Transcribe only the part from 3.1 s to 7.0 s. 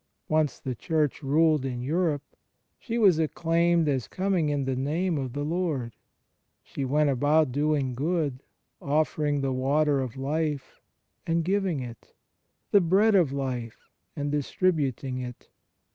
acclaimed as '^ coming in the Name of the Lord." She